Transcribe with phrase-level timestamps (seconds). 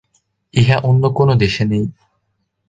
[0.53, 1.85] ইহা অন্য কোনও দেশে নেই।